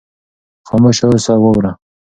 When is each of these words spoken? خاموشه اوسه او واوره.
خاموشه 0.67 1.05
اوسه 1.11 1.31
او 1.35 1.41
واوره. 1.43 1.71